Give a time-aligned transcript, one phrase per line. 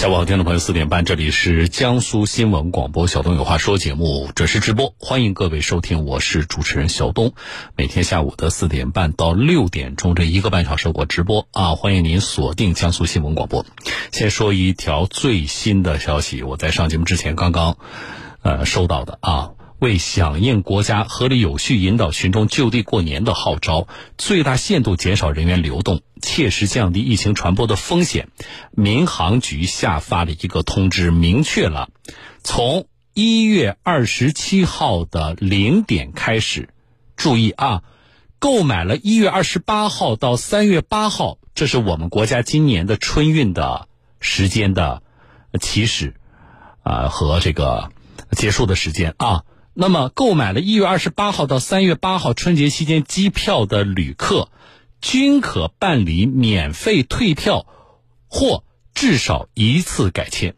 [0.00, 7.34] 下午好，听众朋友，四点半，这里是江苏新闻广播小东有话说节目，准时直播，欢迎各位收听，我是主持人小东。
[7.76, 13.66] 每天下午的四点半到六点钟这一个半小时我直播啊，欢迎您锁定江苏新闻广播。
[14.10, 17.76] 先说一条最新的消息，我在上节目之前刚刚
[18.40, 19.50] 呃收到的啊。
[19.80, 23.88] 为响应国家合理有序引导群众就地过年的号召，
[24.18, 28.28] 最大限度减少人员流动，切实降低疫情传播的风险，
[28.72, 31.88] 民航局下发了一个通知，明确了
[32.42, 36.68] 从一月二十七号的零点开始，
[37.16, 37.82] 注意啊，
[38.38, 43.88] 购买了一月二十八号到三月八号，这是我们国家今年的春运的
[44.20, 45.02] 时间的
[45.58, 46.14] 起始
[46.82, 47.90] 啊和这个
[48.32, 49.42] 结束的时间啊。
[49.72, 54.50] 那么，购买了一月二十八号到三月八号春节期间机票的旅客，
[55.00, 57.66] 均可办理免费退票
[58.26, 60.56] 或至少一次改签。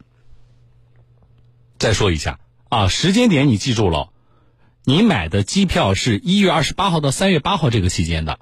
[1.77, 2.39] 再说一下
[2.69, 4.11] 啊，时间点你记住了，
[4.83, 8.39] 你买的机票是一月二十八号到三月八号这个期间的。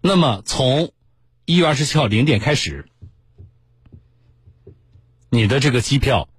[0.00, 0.92] 那么，从
[1.44, 2.88] 一月二十七号零点开始，
[5.28, 6.29] 你的这个机票。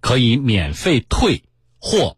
[0.00, 1.42] 可以免费退
[1.78, 2.16] 或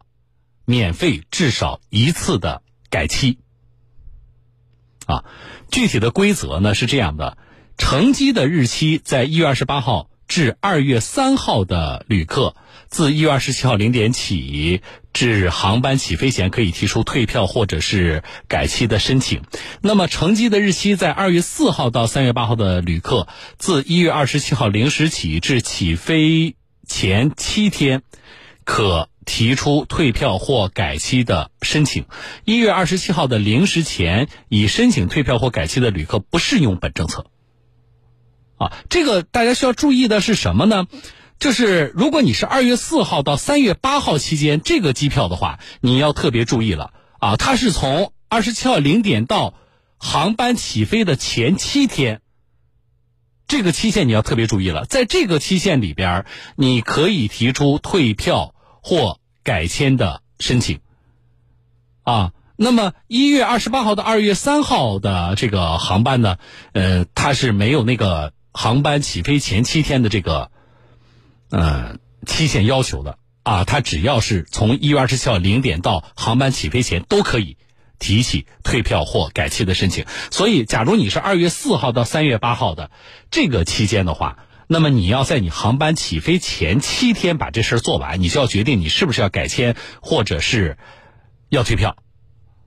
[0.65, 3.39] 免费至少一次的改期
[5.05, 5.25] 啊。
[5.71, 7.37] 具体的规则呢是这样的：
[7.77, 12.55] 乘机的日期在一月二十八号至二月三号的旅客，
[12.89, 14.81] 自一月二十七号零点起
[15.13, 19.41] 至航班起飞前，可以提出退票或者是改期的申请。
[19.81, 26.55] 那么，乘机的日期在二月四号到三月八号的旅客，自一月二十七号零时起至起飞。
[26.91, 28.03] 前七天
[28.65, 32.05] 可提出退票或改期的申请。
[32.43, 37.27] 一月二十七号的零时前已申请退票或改期的旅客不适用本政策。
[38.57, 40.85] 啊，这个大家需要注意的是什么呢？
[41.39, 47.37] 就是如果你是二月四号到三月八号期间这个机票的话，你要特别注意了啊！
[47.37, 49.53] 它是从二十七号零点到
[49.97, 52.21] 航班起飞的前七天。
[53.51, 56.25] 这个期限你要特别注意了，在这个期限里边，
[56.55, 60.79] 你可以提出退票或改签的申请。
[62.03, 66.37] 啊，那么一月二十八号到二月三号的这个航班呢，
[66.71, 70.49] 呃，它是没有那个航班起飞前七天的这个，
[71.49, 77.57] 呃，期限要求的啊，它只要是从一月二十七号零点到航班起飞前都可以。
[78.01, 82.89] 提起退票或改期的申请，所以，假如你是二月四号到三月八号的
[83.29, 90.77] 这个期间的话，那么你要在你航班起飞前七天把这事儿做完，你就要决定你是不是要改签或者是
[91.49, 91.95] 要退票，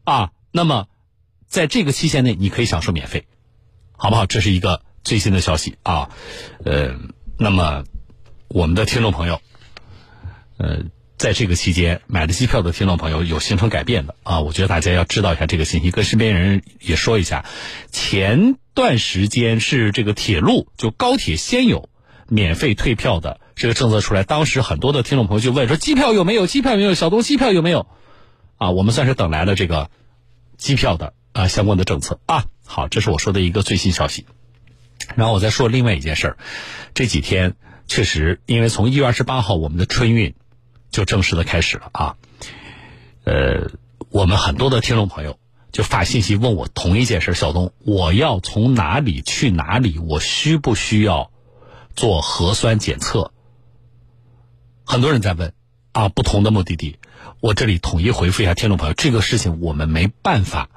[0.04, 0.86] 啊，那么
[1.48, 3.26] 在这个期限内你可以享受免费，
[3.96, 4.26] 好不好？
[4.26, 6.10] 这是一个最新的消息啊，
[6.64, 6.94] 呃，
[7.38, 7.82] 那么
[8.46, 9.40] 我们的听众朋友，
[10.58, 10.84] 呃。
[11.24, 17.46] 在这个期间买的机票的听众朋友有形成改变的啊，我觉得大家要知道一下这个信息，跟身边人也说一下。
[17.90, 21.88] 前段时间是这个铁路就高铁先有
[22.28, 26.46] 免费退票的这个政策出来，当时很多的听众朋友就问说机票有没有？
[26.46, 26.92] 机票有没有？
[26.92, 27.86] 小东机票有没有？
[28.58, 29.90] 啊，我们算是等来了这个
[30.58, 32.44] 机票的啊相关的政策啊。
[32.66, 34.26] 好，这是我说的一个最新消息。
[35.16, 36.36] 然后我再说另外一件事儿，
[36.92, 37.54] 这几天
[37.86, 40.34] 确实因为从一月二十八号我们的春运。
[40.94, 42.16] 就正式的开始了啊，
[43.24, 43.68] 呃，
[44.10, 45.40] 我们很多的听众朋友
[45.72, 49.98] 就发信息问我同一件事小东，我要从哪里去哪里？
[49.98, 51.32] 我需不需要
[51.96, 53.32] 做核酸检测？
[54.84, 55.52] 很多人在问
[55.90, 56.96] 啊，不同的目的地，
[57.40, 60.70] 我这里统一回复一下听众朋友，这个事情我们没办法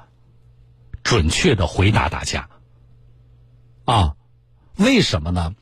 [1.04, 2.48] 准确的回答大家
[3.84, 4.16] 啊，
[4.74, 5.54] 为什么呢？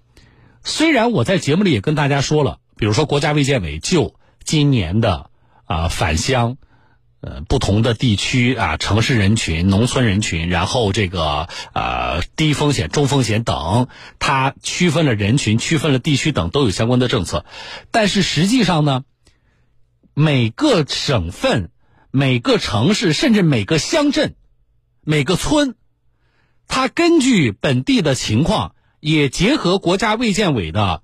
[0.64, 4.14] 虽然我在节目里也跟大家说了，比如说国家卫健委就
[4.46, 5.28] 今年的
[5.64, 6.56] 啊返乡，
[7.20, 13.88] 呃不同的地区啊城市人群、农村人群，然后这个呃低风险、中风险等，
[14.20, 17.44] 它区分了人群、区分了地区等，都有相关的政策。
[17.90, 19.02] 但是实际上呢，
[20.14, 21.72] 每个省份、
[22.12, 24.36] 每个城市，甚至每个乡镇、
[25.02, 25.74] 每个村，
[26.68, 31.02] 它根据本地的情况，也结合国家卫健委的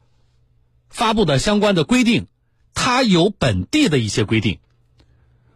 [0.88, 2.28] 发布的相关的规定。
[2.74, 4.58] 它有本地的一些规定，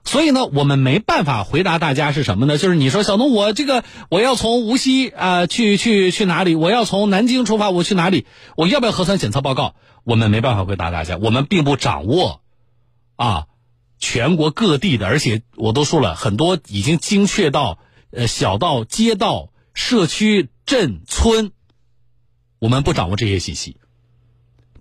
[0.05, 2.59] 所以呢，我们没办法回答大家是什么呢？
[2.59, 6.55] 就是你说小东，我这个我要从无锡啊去去去哪里？
[6.55, 8.27] 我要从南京出发，我去哪里？
[8.57, 9.75] 我要不要核酸检测报告？
[10.05, 12.43] 我们没办法回答大家，我们并不掌握
[13.17, 13.47] 啊
[13.99, 17.79] 全国各地的，而且我都说了很多，已经精确到
[18.13, 21.51] 呃小到街道、社区、镇村
[22.61, 23.79] 我们不掌握这些信息，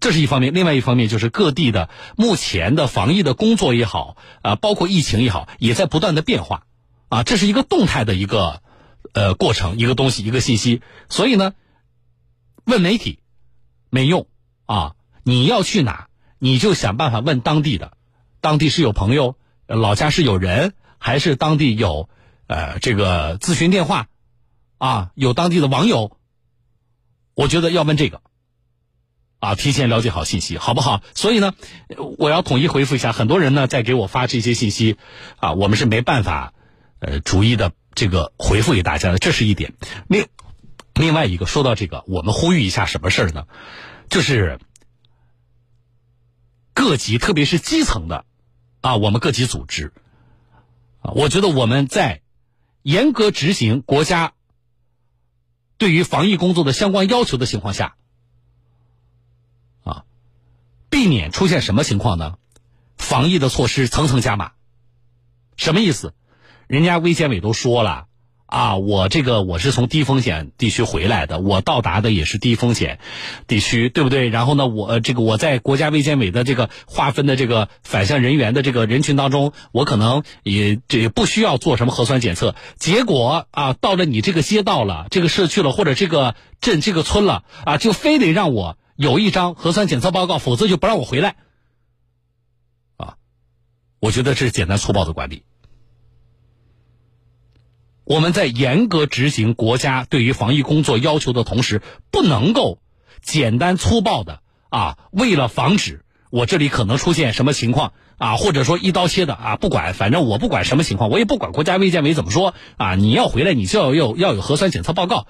[0.06, 0.54] 这是一方面。
[0.54, 6.68] 另外一方面就是各地的目前的防疫的工作也好，啊，包括疫情也好，也在不断的变化，
[7.10, 8.62] 啊，这是一个动态的一个
[9.14, 10.84] 呃过程，一个东西，一个信息。
[11.10, 11.56] 所以呢，
[12.66, 13.18] 问媒体
[13.90, 14.28] 没用
[14.68, 14.94] 啊，
[15.24, 16.08] 你要去哪，
[16.38, 17.98] 你就想办法问当地的，
[18.42, 22.10] 当地是有朋友，老家是有人，还是当地有
[22.46, 24.06] 呃这个咨询电话，
[24.78, 26.16] 啊，有当地的网友。
[27.34, 28.22] 我觉得要问这个，
[29.40, 31.04] 啊，提前了解好信息，好不好？
[31.14, 31.54] 所以呢，
[32.18, 34.98] 我要统一回复一下，很多人呢在给我发这些信息，
[35.38, 36.54] 啊，我们是没办法，
[37.00, 39.74] 呃，逐一的这个回复给大家的，这是一点。
[40.08, 40.28] 另
[40.94, 43.46] 另外一个，说到这个，我们呼吁一下什么事儿呢？
[44.10, 44.60] 就是
[46.74, 48.26] 各级，特别是基层的，
[48.82, 49.94] 啊，我们各级组织，
[51.02, 52.22] 啊，我觉得我们在
[52.82, 54.34] 严格执行国家。
[55.78, 57.98] 对于防疫工作的相关要求的情况下，
[60.96, 62.36] 避免出现什么情况呢？
[62.96, 64.52] 防疫的措施层层加码，
[65.58, 66.14] 什么意思？
[66.68, 68.06] 人家卫健委都说了。
[68.46, 73.00] 啊，我这个我是从低风险地区回来的，我到达的也是低风险
[73.46, 74.30] 地区，对不对？
[74.30, 82.56] 然后呢，我这个我在国家卫健委的这个划分的这个返乡人员的这个人群当中，我可能也这不需要做什么核酸检测。
[82.80, 91.36] 结果啊，到了你这个街道了，这个社区了，或者这个镇、这个村了，啊，就非得让我有一张核酸检测报告，否则就不让我回来。
[92.98, 93.18] 啊，
[94.00, 95.44] 我觉得这是简单粗暴的管理。
[98.06, 101.82] 我们在严格执行国家对于防疫工作要求的同时，
[102.12, 102.80] 不能够
[103.22, 115.26] 简单粗暴的啊，为了防止我这里可能出现什么情况啊，或者说一刀切的啊，不管，反正我不管什么情况，我也不管国家卫健委怎么说啊，你要回来，你就要有要有核酸检测报告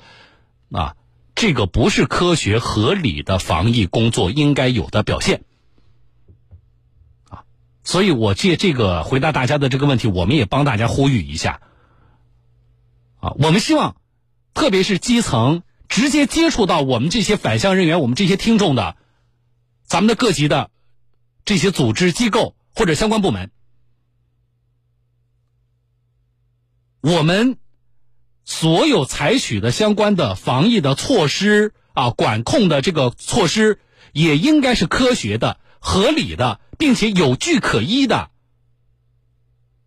[0.69, 0.97] 啊，
[1.35, 5.43] 这个不是科学合理的防疫工作应该有的表现
[7.29, 7.43] 啊，
[7.83, 11.59] 所以我借这个回答大家的这个问题，我们也帮大家呼吁一下。
[13.19, 13.97] 啊，我们希望，
[14.53, 18.95] 特别是基层直接接触到我们这些返乡人员、我们这些听众的，
[19.83, 20.71] 咱们的各级的
[21.43, 23.51] 这些组织机构或者相关部门，
[27.01, 27.57] 我们
[28.45, 33.79] 所有采取的相关的防疫的措施啊，管控的这个措施，
[34.13, 38.29] 也应该是科学的、合理的，并且有据可依的，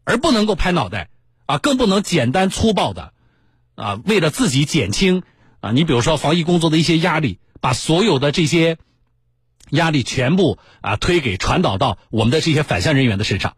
[0.04, 1.08] 而不能够拍脑袋
[1.46, 3.14] 啊，更不能简单粗暴的。
[3.76, 5.22] 啊，为了自己减轻
[5.60, 8.76] 啊，你比如说防疫工作的一些压力，把所有的这些
[9.70, 13.56] 压力全部啊推给传导到我们的这些返乡人员的身上，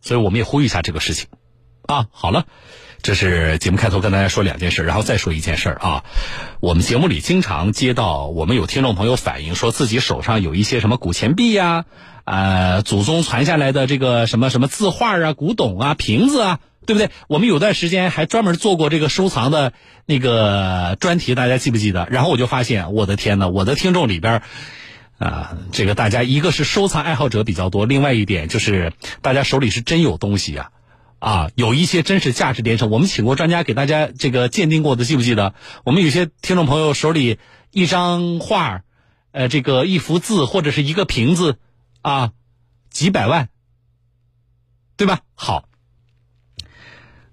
[0.00, 1.26] 所以我们也呼吁一下这个事情
[1.86, 2.06] 啊。
[2.10, 2.46] 好了，
[3.02, 6.04] 这是节目开头跟大家说两件事，然后再说一件事儿啊。
[6.60, 11.84] 我们节目里经常接到我们有听众朋友反映，说自己手上有一些什么古钱币呀，
[12.24, 16.60] 呃，祖宗传下来的这个什么什么字画啊、古董啊、瓶子啊。
[16.86, 17.08] 对不对？
[17.28, 19.72] 我们有段时间还专门做过这个收藏的
[20.04, 22.06] 那个专题，大家记不记得？
[22.10, 24.42] 然后我就发现，我的天呐，我的听众里边，
[25.16, 28.92] 啊，这个大家一个是收藏爱好者比较多，另外一点就是
[29.22, 30.72] 大家手里是真有东西啊，
[31.24, 32.90] 啊，有一些真是价值连城。
[32.90, 35.54] 我们请过专家给大家这个鉴定过的，记不记得？
[35.82, 37.38] 我们有些听众朋友手里
[37.70, 38.82] 一张画，
[39.32, 41.58] 呃，这个一幅字或者是一个瓶子，
[42.02, 42.32] 啊，
[42.90, 43.48] 几百万，
[44.98, 45.20] 对吧？
[45.34, 45.66] 好。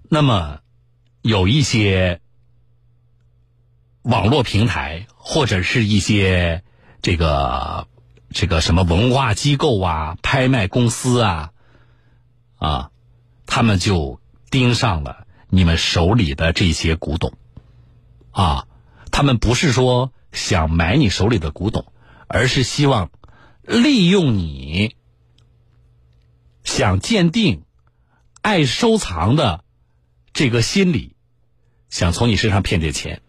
[0.08, 0.60] 那么，
[1.20, 2.22] 有一些
[4.00, 6.62] 网络平台或者是一些
[7.02, 7.88] 这个
[8.30, 11.50] 这个什么文化机构啊、拍卖公司啊，
[12.56, 12.90] 啊，
[13.54, 14.18] 他们就
[14.50, 17.34] 盯上了你们手里的这些古董，
[18.30, 18.66] 啊，
[19.10, 21.92] 他们不是说想买你手里的古董，
[22.28, 23.10] 而是希望
[23.60, 24.96] 利用你
[26.64, 27.64] 想鉴定、
[28.40, 29.62] 爱收藏的。
[30.32, 31.14] 这个心理，
[31.90, 33.20] 想从你身上骗点钱。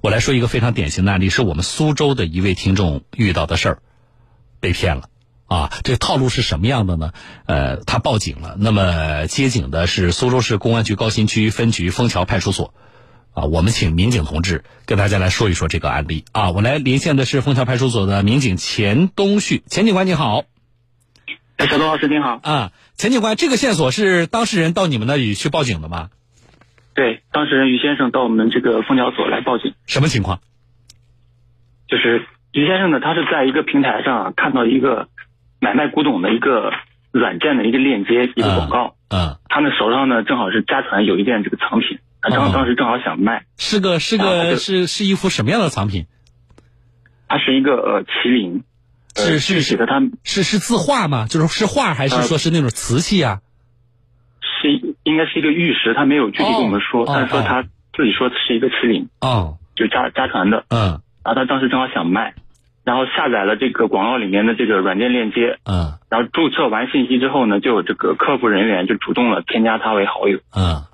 [0.00, 3.82] 我来说一个非常典型的案例，是我们苏州的一位听众遇到的事儿，
[4.60, 5.10] 被骗了
[5.46, 5.70] 啊！
[5.82, 7.12] 这个套路是什么样的呢？
[7.46, 12.72] 呃，他报警了，那么接警的是苏州市公安局高新区分局枫桥派出所
[13.32, 13.44] 啊。
[13.44, 16.50] 我们请民警同志跟大家来说一说这个案例啊。
[16.50, 20.44] 我来连线的是枫桥派出所的民警钱东旭，钱警官你好。
[21.56, 26.10] 哎，小东老师您好啊，钱警官，这个线索是当事人到你们那里去报警的吗？
[26.94, 29.74] 对，当事人于先生到我们这个枫桥所来报警。
[29.86, 30.40] 什么情况？
[31.86, 35.08] 就是于先生呢，他是在一个平台上看到一个
[35.64, 36.70] 买卖古董的一个
[37.10, 38.96] 软件的一个链接，一个广告。
[39.08, 39.38] 嗯。
[39.48, 46.04] 他呢手上呢正好是家传有一件这个藏品，他正好当时正好想卖，是个是个是是一幅什么样的藏品？
[47.26, 48.62] 它是一个呃麒麟，
[49.16, 51.26] 是是写的，他是是字画吗？
[51.26, 53.40] 就是是画还是说是那种瓷器啊？
[54.60, 54.70] 是
[55.04, 62.34] 应该是一个玉石，他没有具体跟我们说，但是说他自己说是一个麒麟，哦，就家家传的，嗯，然后他当时正好想卖，
[62.84, 70.84] 然后下载了这个广告里面的这个软件链接，嗯，然后注册完信息之后呢，就有这个客服人员就主动了添加他为好友，嗯，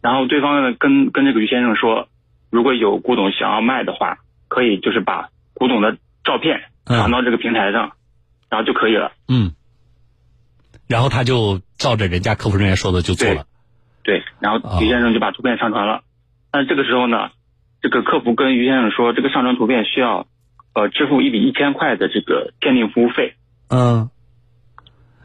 [0.00, 2.06] 然后对方呢跟跟这个于先生说，
[2.48, 7.94] 如果有古董想要卖的话，可以就是把古董的照片传到这个平台上，
[8.48, 9.50] 然后就可以了，嗯，
[10.86, 13.46] 然后他就照着人家客服人员说的就做了，
[14.04, 16.02] 对，然后于先生就把图片上传了，
[16.52, 17.30] 但这个时候呢，
[17.82, 20.28] 这个客服跟于先生说，这个上传图片需要。
[20.76, 23.32] 呃，支付一笔一千块的这个鉴定服务费。
[23.68, 24.10] 嗯，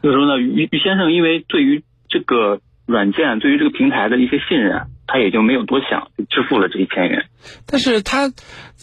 [0.00, 7.26] 所以说呢，于于先生因为对于这个软件、对于这个平台的一些信任，他也就没有多想，就支付了这一千元。
[7.66, 8.32] 但是他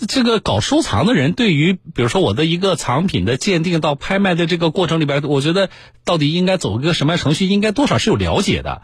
[0.08, 5.72] 这个搞收藏的人，对于比如说我的一个藏品的鉴定到拍卖的这个过程里边，我觉得
[6.06, 8.84] 到底应该走一个什么样程序，应该多少是有了解的。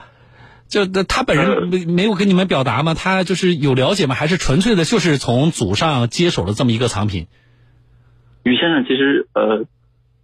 [0.68, 2.96] 就他本人没没有跟你们表达吗？
[2.96, 4.16] 他就是有了解吗？
[4.16, 7.28] 还是纯粹的就是从祖上接手了这么一个藏品？
[8.52, 9.66] 于先生其实呃，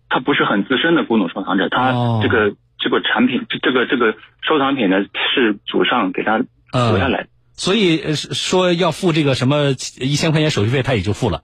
[0.10, 4.98] 他不是很资深的古董收藏者，他这个这个产品，这个这个收藏品呢
[5.34, 11.42] 是祖上给他留下来，所以说要付这个什么一千块钱手续费，他也就付了。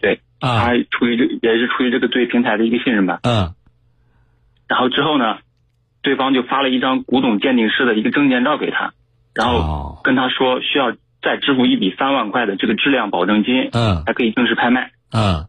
[0.00, 3.18] 对，啊，他出于这也是出于这个对平台的一个信任吧。
[3.22, 3.54] 嗯。
[4.68, 5.38] 然后之后呢，
[6.02, 8.92] 对方就发了一张古董鉴定师的一个证件照给他，
[9.34, 14.92] 然后跟他说需要再支付一笔三万块的这个质量保证金，嗯，才可以正式拍卖。
[15.12, 15.46] 嗯。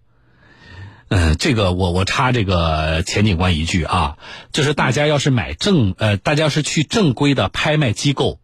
[1.14, 4.18] 嗯，这个我我插这个钱警官一句啊，
[4.54, 8.40] 就是大家要是买正呃，大家要是去正规的拍卖机构，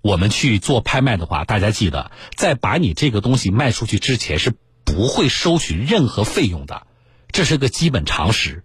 [0.00, 4.52] 我们去做拍卖的话，大家记得在把你这个东西卖出去之前是
[4.84, 6.82] 不会收取任何费用的，
[7.30, 8.64] 这是个基本常识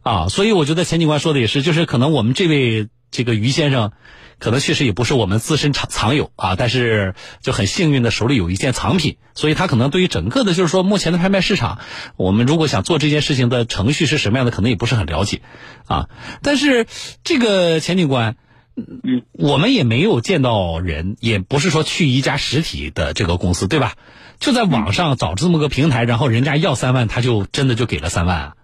[0.00, 0.28] 啊。
[0.28, 3.92] 所以我觉得钱警官说的也是，就是可能我们这位这个于先生。
[4.42, 11.78] 可能确实也不是我们自身藏藏有啊，但是就很幸运的手里有一件藏品，所以他可能对于整个的，就是说目前的拍卖市场，
[12.16, 15.42] 我们如果想做这件事情的程序是什么样的，可能也不是很了解，
[15.86, 16.08] 啊，
[16.42, 16.88] 但是
[17.22, 18.34] 这个钱警官，
[18.74, 23.94] 嗯，我们也没有见到人，也不是说去一家实体的这个公司，对吧？
[24.40, 28.54] 就在网上找这么个平台，然后人家要三万，他就真的就给了三万啊？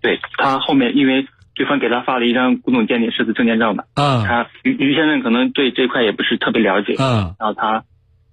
[0.00, 1.28] 对他后面因为。
[1.54, 7.84] 对方给他发了一张古董鉴定师的证件照嘛，嗯，他于于先生可能对这块也不是特别了解，嗯，然后他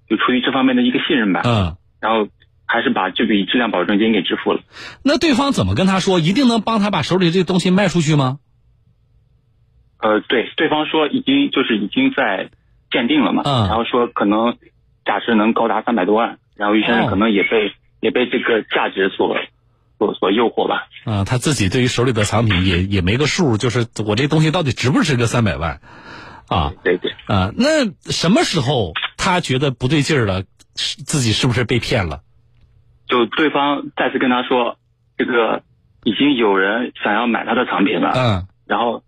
[0.10, 2.28] 就出于这方面的一个信任吧，嗯，然后
[2.66, 4.62] 还是把这笔质量保证金给支付了。
[5.04, 6.20] 那对方怎么跟他说？
[6.20, 8.40] 一定能帮他把手里这个东西卖出去吗？
[10.00, 12.50] 呃，对，对方说已经就是已经在
[12.90, 14.58] 鉴定了嘛，嗯，然后说可能
[15.06, 19.38] 价值能高达三百多万，然后于先生可能也被也被这个价值所。
[20.02, 25.80] 所所诱惑吧，啊，他自己对于手里的藏品也也没个数，就是我这东西到底值不值个三百万，
[26.48, 30.42] 啊，对对，啊，那什么时候他觉得不对劲儿了，
[30.74, 32.22] 自己是不是被骗了？
[33.08, 34.78] 就对方再次跟他说，
[35.18, 35.62] 这个
[36.04, 39.04] 已经有人想要买他的藏品了，嗯，然后，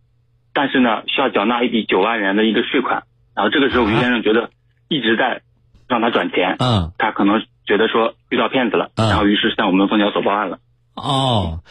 [0.53, 4.51] 但是呢，需要缴纳一笔九万元的一个税款，然后这个时候于先生觉得
[4.89, 5.41] 一直在
[5.87, 10.59] 让他转钱，嗯，他可能觉得说遇到骗子了，然后于是向我们凤交所报案了。
[10.95, 11.63] 哦，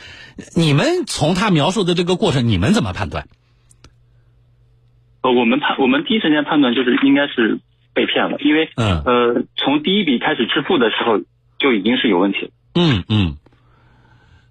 [0.56, 3.28] 你们从他描述的这个过程，你们怎么判断？
[5.22, 7.60] 呃，我们判，我们第一时间判断就是应该是
[7.94, 11.20] 被骗了，因为嗯呃，从第一笔开始支付的时候
[11.58, 12.50] 就已经是有问题了。
[12.74, 13.36] 嗯嗯。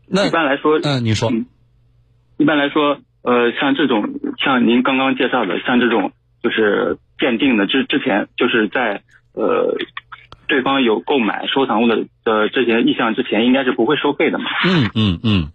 [0.08, 1.32] 那一般来说，嗯，你说，
[2.38, 9.78] 一般来说，呃，像这种像您刚刚介绍的，像这种就是鉴定的之之前，就是在呃。
[10.52, 14.46] 对方有购买收藏物的的这些意向之前，应该是不会收费的嘛？
[14.66, 15.52] 嗯嗯嗯，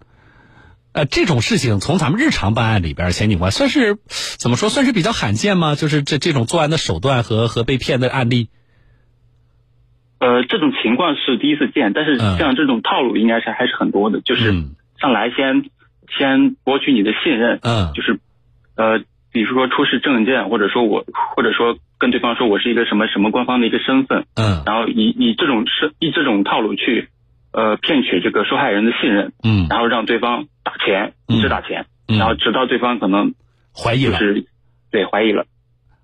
[0.95, 3.99] 呃，这种事情从咱们日常办案里边，钱警官算是
[4.41, 5.75] 怎么说，算是比较罕见吗？
[5.75, 8.49] 就是这这种作案的手段和和被骗的案例。
[10.19, 14.51] 呃，这种情况是第一次见，但是像这种套路应该是还是很多的，就是
[14.99, 15.71] 上来先
[16.19, 18.19] 先博取你的信任，嗯，就是
[18.77, 19.05] 呃。
[19.33, 21.05] 比如说出示证件，或者说我，
[21.37, 27.09] 或者说跟对方说我是一个什么什么官方的一个身份，嗯，然后以以这种是以这种套路去，
[27.53, 32.19] 呃，骗取这个受害人的信任，嗯，然后让对方打钱，一直打钱，嗯。
[32.19, 33.35] 然后直到对方可能
[33.75, 34.47] 怀疑了，是，
[34.91, 35.47] 对，怀疑了，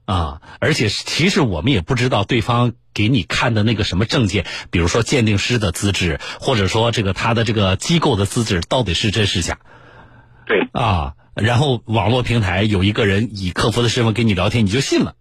[0.06, 9.58] 啊，而且其实我们也不知道对方给你看的那个什么证件，比如说鉴定师的资质，或者说这个他的这个机构的资质到底是真是假，
[10.46, 11.14] 对，啊。
[11.34, 15.14] 然后网络平台有一个人以客服的身份跟你聊天，你就信了，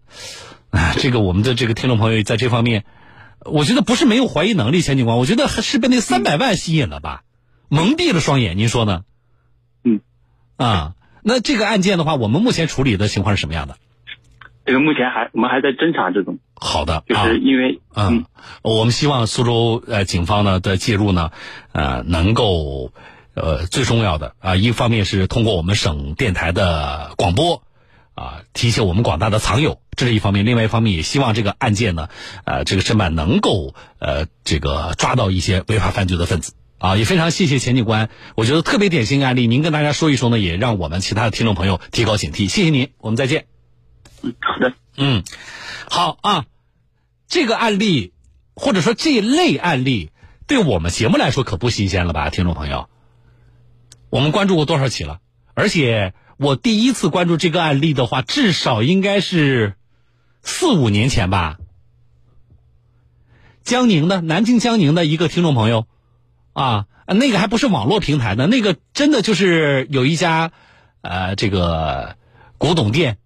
[0.71, 2.85] 啊， 这个我们的这个听众朋友在这方面，
[3.45, 7.23] 我觉得不是没有怀疑能力，钱警官，我觉得还是被那三百万吸引了吧，
[7.69, 9.03] 蒙蔽了双眼，您说呢？
[9.83, 10.01] 嗯，
[10.57, 13.75] 啊，那这个案件的话，我们目前处理的情况是什么样的？
[14.63, 18.25] 这个目前还我们还在侦查之中，好的，就是因为嗯，
[18.61, 21.31] 我们希望苏州呃警方呢的介入呢，
[21.71, 22.93] 呃，能够
[23.33, 27.63] 呃最重要的啊，一方面是通过我们省电台的广播
[28.13, 32.09] 啊，提醒我们广大的藏友，这是一方面；另外一方面也希望这个案件呢，
[32.45, 42.49] 呃，这个侦办能够呃这个抓到一些违法犯罪的分子啊，也非常谢谢钱警官，我觉得特别典型案例，您跟大家说一说呢，也让我们其他的听众朋友提高警惕。
[42.49, 43.45] 谢谢您，我们再见。
[44.21, 45.23] 嗯，好的，嗯，
[45.89, 46.45] 好啊，
[47.27, 48.13] 这个案例
[48.55, 50.11] 或者说这一类案例，
[50.47, 52.89] 对我们节目来说可不新鲜了吧，听众朋友？
[54.09, 55.19] 我们关注过多少起了？
[55.53, 59.75] 而且我第一次关注这个案例的话，至少应该是
[60.41, 61.59] 四五年前吧。
[63.63, 65.85] 江宁的南京江宁的一个听众朋友，
[66.53, 70.51] 啊，那个还不是网络平台的，那个真的就是有一家
[71.01, 72.17] 呃这个
[72.57, 73.19] 古董店。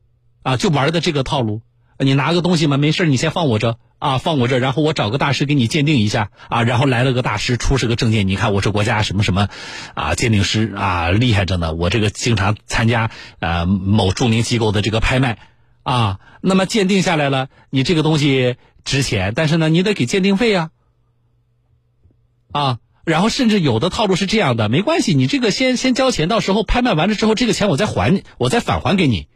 [0.44, 1.64] 啊，就玩的这个套路，
[1.98, 9.48] 你拿个东西嘛，没事你先放我这啊，放我这，然后我找个大师给你鉴定一下啊，然后来了个大师出示个证件，你看我是国家什么什么
[9.94, 15.40] 啊鉴定师啊，厉害着呢，我这个经常参加呃某著名机构的这个拍卖
[15.84, 20.72] 啊，那么鉴定下来了，你这个东西值钱，但是呢，你得给鉴定费呀，
[22.52, 29.30] 啊，然后甚至有的套路是这样的，没关系，你这个先先交钱，到时候拍卖完了之后，这个钱我再还，我再返还给你。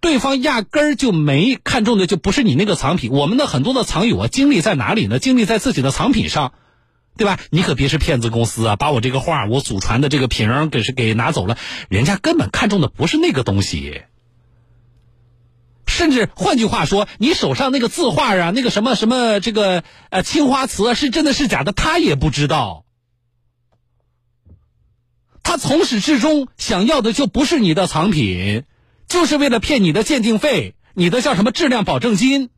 [0.00, 3.12] 对方压根儿就没看中的就不是你那个藏品。
[3.12, 5.18] 我们的很多的藏友啊，精力在哪里呢？
[5.18, 6.54] 精力在自己的藏品上，
[7.18, 7.38] 对吧？
[7.50, 11.58] 你可别是骗子公司啊，把我这个画，我祖传的这个瓶给是给拿走了，
[11.90, 14.02] 人家根本看中的不是那个东西。
[15.86, 22.86] 甚至换句话说，你手上那个字画啊，那个什么什么这个呃青花瓷啊，是真的是假的，他也不知道。
[25.42, 28.64] 他从始至终想要的就不是你的藏品。
[29.10, 32.48] 就是为了骗你的鉴定费，你的叫什么质量保证金？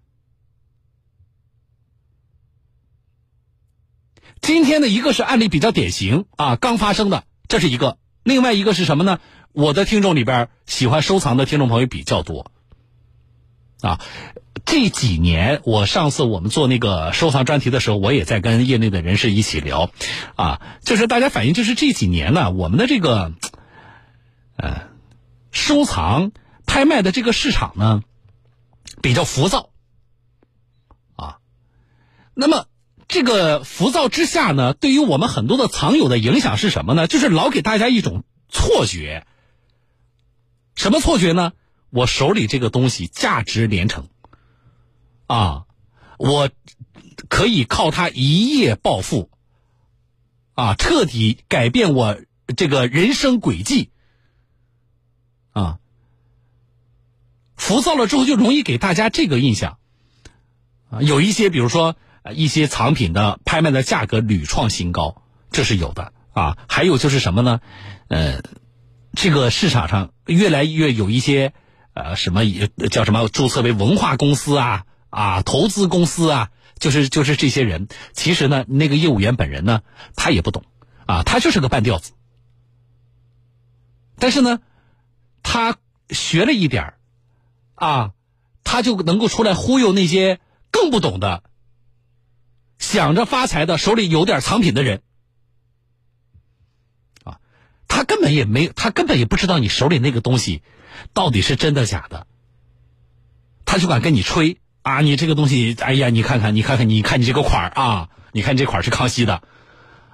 [4.42, 9.18] 今天的一个是案例比较典型啊，刚发生的，这是一个；另外一个是什么呢？
[9.52, 12.50] 我的听众里边喜欢收藏的听众朋友比较多
[13.80, 13.98] 啊。
[14.66, 19.90] 这几年，我上次我们做那个收藏专题的时候，我也在跟业内的人士一起聊
[20.36, 23.32] 啊，就是大家反映，就是这几年呢，我们的这个
[24.58, 24.82] 呃
[25.50, 26.32] 收藏。
[26.72, 28.02] 拍卖的这个市场呢，
[29.02, 29.68] 比较浮躁，
[31.16, 31.38] 啊，
[32.32, 32.66] 那么
[33.08, 37.06] 这个浮躁之下呢，对于我们很多的藏友的影响是什么呢？
[37.06, 39.26] 就是老给大家一种错觉，
[40.74, 41.52] 什么错觉呢？
[41.90, 44.08] 我手里这个东西价值连城，
[45.26, 45.66] 啊，
[46.16, 46.48] 我
[47.28, 49.30] 可以靠它一夜暴富，
[50.54, 52.18] 啊，彻底改变我
[52.56, 53.90] 这个人生轨迹，
[55.50, 55.78] 啊。
[57.56, 59.78] 浮躁了之后，就容易给大家这个印象，
[60.90, 61.96] 啊，有一些比如说
[62.34, 66.58] 一些藏品的拍卖的价格屡创新高，这是有的啊。
[66.68, 67.60] 还有就是什么呢？
[68.08, 68.42] 呃，
[69.14, 71.52] 这个市场上越来越有一些
[71.94, 72.42] 呃什么
[72.90, 79.82] 叫什么注册为文化公司啊啊投资公司啊，就是就是这些人，其实呢那个业务员本人呢
[80.16, 80.64] 他也不懂
[81.06, 82.12] 啊，他就是个半吊子，
[84.18, 84.60] 但是呢
[85.42, 85.76] 他
[86.10, 86.94] 学了一点儿。
[87.82, 88.12] 啊，
[88.62, 90.38] 他就能够出来忽悠那些
[90.70, 91.42] 更不懂的、
[92.78, 95.02] 想着发财的、手里有点藏品的人。
[97.24, 97.40] 啊，
[97.88, 100.62] 他根本也没，他根本也不知道你手里那个东西
[101.12, 102.28] 到底是真的假的，
[103.64, 105.00] 他就敢跟你吹啊！
[105.00, 109.42] 你这个东西，哎呀，你看看，你看看，你看你这个款啊，你看这款是康熙的，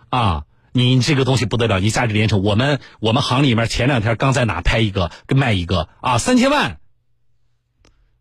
[0.09, 2.42] 啊，你这个东西不得了，你价值连城。
[2.42, 6.81] 我们我们行里面前两天刚在哪拍一个，跟卖一个啊，三千万。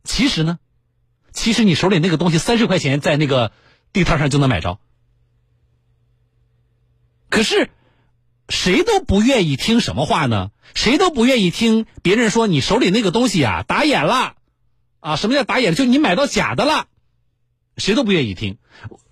[0.07, 0.57] 其实呢，
[1.33, 3.51] 其实你手里那个东西三十块钱在那个
[3.91, 4.79] 地摊上就能买着，
[7.29, 7.69] 可是
[8.47, 10.51] 谁都不愿意听什么话呢？
[10.73, 14.35] 谁都不愿意听别人说你手里那个东西啊打眼了，
[15.01, 15.75] 啊，什么叫打眼？
[15.75, 16.87] 就你买到假的了，
[17.75, 18.57] 谁都不愿意听。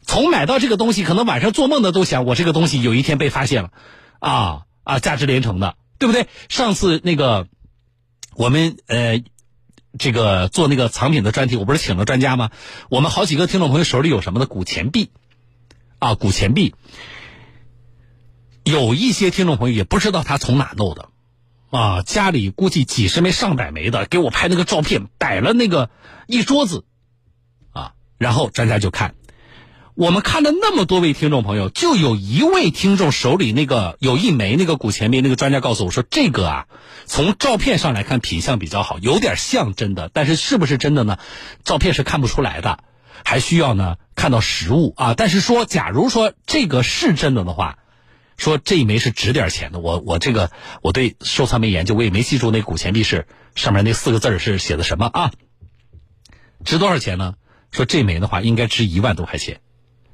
[0.01, 3.71] 从买到这个东西，可能晚上做梦的都想，我这个东西有一天被发现了，
[4.19, 6.27] 啊啊，价值连城的，对不对？
[6.47, 7.49] 上次那个
[8.33, 9.21] 我们呃。
[9.97, 12.51] 这个做那个藏品的专题，我不是请了专家吗？
[12.89, 15.09] 我们好几个听众朋友手里有什么的古钱币，
[15.99, 16.75] 啊，古钱币，
[18.63, 21.09] 有一些听众朋友也不知道他从哪弄的，
[21.69, 25.89] 啊，家里估计几十枚、上百枚的，给我拍那个照片，摆了那个
[26.27, 26.83] 一桌子，
[27.71, 29.15] 啊，然后专家就看，
[29.95, 36.67] 我们看了那么多位听众朋友，就有一位听众手里那个有一枚那个古钱币，那个专家告诉我说，这个啊，
[37.05, 41.17] 从照片上来看品相比较好，有点像真的，但是是不是真的呢？
[41.63, 42.79] 照片是看不出来的，
[43.23, 45.13] 还需要呢看到实物啊。
[45.15, 47.79] 但是说，假如说这个是真的的话。
[48.37, 55.31] 说这一枚是值点钱的，我我这个我对收藏没研究，我也没记住那古钱币是上面那四个字是写的什么啊？
[56.65, 57.35] 值多少钱呢？
[57.71, 59.61] 说这枚的话应该值一万多块钱，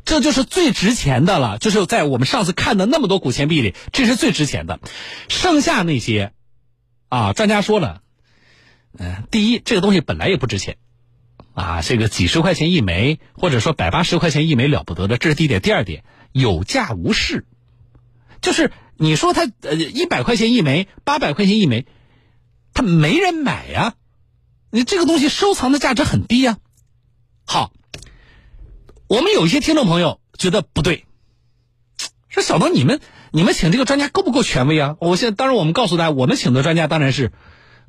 [0.05, 1.57] 这就是最值钱的了。
[1.57, 4.79] 就是在我们上次看的那么多古钱币里，这是最值钱的。
[5.29, 6.33] 剩下那些，
[7.09, 8.01] 啊，专家说了，
[8.97, 10.77] 嗯，第一，这个东西本来也不值钱，
[11.53, 15.61] 啊，这个几十块钱一枚，或者说百八十块钱一枚了不得的，这是第一点。
[15.61, 17.45] 第二点，有价无市。
[18.41, 21.85] 就是你说它呃一百块钱一枚，八百块钱一枚，
[22.73, 23.93] 它没人买呀。
[24.71, 26.57] 你这个东西收藏的价值很低呀。
[27.45, 27.73] 好，
[29.12, 31.04] 我们有一些听众朋友觉得不对，
[32.30, 34.95] 说小东你们你们请这个专家够不够权威啊？
[35.02, 37.34] 我现在当然我们告诉大家，我们请的专家当然是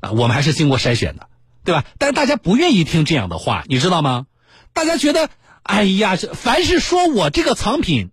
[0.01, 1.29] 啊，我们还是经过筛选的，
[1.63, 1.85] 对吧？
[1.97, 4.25] 但是大家不愿意听这样的话，你知道吗？
[4.73, 5.29] 大家觉得
[5.61, 8.09] 哎呀，凡是说我这个藏品。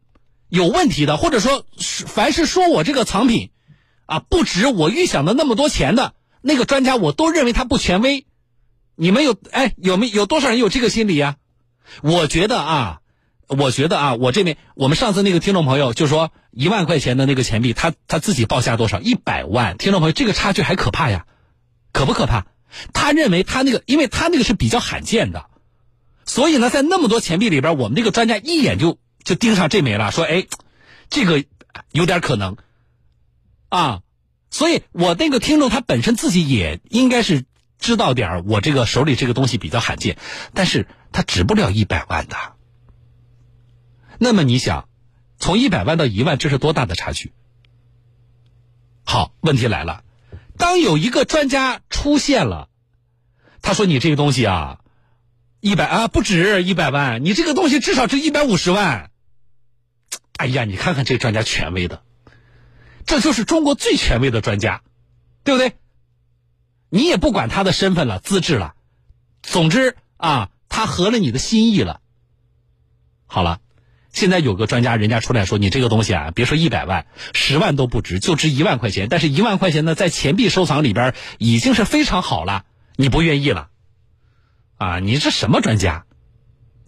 [0.48, 3.50] 有问题的，或者说，凡是说我这个藏品，
[4.06, 8.24] 啊，不值我预想的那么多钱的那个专家，我都认为他不权威。
[8.94, 11.34] 你们有哎有没有多少人有这个心理呀？
[12.02, 12.99] 我觉得啊，
[13.58, 19.00] 我觉得啊，我这边我们上次那个听众朋友就说一万块钱的那个钱币，他他自己报价多少？
[19.00, 19.76] 一百万。
[19.76, 21.26] 听众朋友，这个差距还可怕呀，
[21.92, 22.46] 可不可怕？
[22.92, 25.46] 他认为他那个，因为他那个是比较罕见的，
[26.24, 28.98] 所以呢，在那么多钱币里边，我们这个专家一眼就。
[29.22, 30.46] 就盯上这枚了，说哎，
[31.10, 31.44] 这个
[31.92, 32.56] 有点可能
[33.68, 34.00] 啊，
[34.50, 37.44] 所以我那个听众他本身自己也应该是
[37.78, 40.16] 知道点我这个手里这个东西比较罕见，
[40.54, 42.36] 但是他值不了一百万的。
[44.22, 44.86] 那么你想，
[45.38, 47.32] 从一百万到一万，这是多大的差距？
[49.02, 50.04] 好，问题来了，
[50.58, 52.68] 当有一个专家出现了，
[53.62, 54.80] 他说你这个东西啊。
[55.62, 59.10] 一百啊，不止一百万，你这个东西至少值一百五十万。
[60.38, 62.02] 哎呀，你看看这专家权威的，
[63.04, 64.82] 这就是中国最权威的专家，
[65.44, 65.76] 对不对？
[66.88, 68.74] 你也不管他的身份了、资质了，
[69.42, 72.00] 总之啊，他合了你的心意了。
[73.26, 73.60] 好了，
[74.12, 79.08] 现在有个专家，人家出来说你这个东西啊，别说一百万、十万都不值，就值一万块钱。
[79.08, 82.64] 但是一万块钱呢，在钱币收藏里边已经是非常好了，
[82.96, 83.68] 你不愿意了。
[84.76, 86.06] 啊，你是什么专家，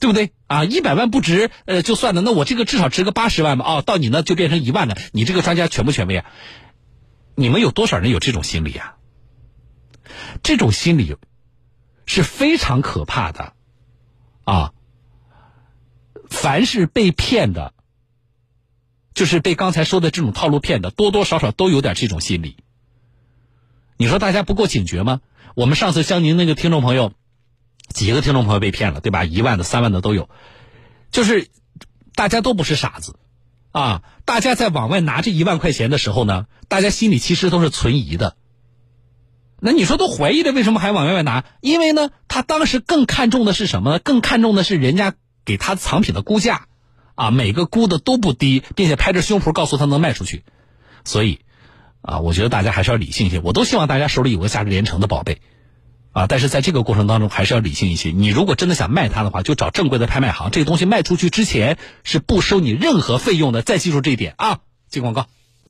[0.00, 0.32] 对不对？
[0.46, 2.22] 啊，一百万不值，呃，就算了。
[2.22, 3.64] 那我这个至少值个八十万吧。
[3.66, 4.96] 哦，到你那就变成一万了。
[5.12, 6.26] 你这个专家权不权威啊？
[7.34, 8.96] 你们有多少人有这种心理啊？
[10.42, 11.16] 这种心理
[12.04, 13.54] 是非常可怕的
[14.44, 14.72] 啊！
[16.32, 17.72] 凡是被骗的，
[19.14, 22.56] 就是被刚才说的这种套路骗的，多多少少都有点这种心理。
[23.96, 25.20] 你说大家不够警觉吗？
[25.54, 27.12] 我们上次向您那个听众朋友。
[27.88, 29.24] 几个听众朋友被骗了，对吧？
[29.24, 30.30] 一万的、三万的都有，
[31.10, 31.48] 就是
[32.14, 33.16] 大家都不是傻子
[33.70, 34.02] 啊！
[34.24, 38.36] 大家在往外拿这一万块钱的时候呢，大家心里其实都是存疑的。
[39.60, 41.44] 那你说都怀疑了，为什么还往外外拿？
[41.60, 43.98] 因为呢，他当时更看重的是什么？
[43.98, 46.66] 更看重的是人家给他藏品的估价
[47.14, 50.44] 啊，每个估的都不低，并且拍着胸脯告诉他能卖出去。
[51.04, 51.40] 所以
[52.00, 53.40] 啊，我觉得大家还是要理性一些。
[53.40, 55.40] 我都希望大家手里有个价值连城的宝贝。
[56.12, 58.10] 啊，但是在这个过程当中还是要理性一些。
[58.10, 60.50] 你如果真的想卖它的话，就找正规的拍卖行。
[60.50, 63.62] 这个东西卖出去之前是不收你任何费用的。
[63.62, 64.58] 再记住这一点啊！
[64.90, 65.26] 接广告。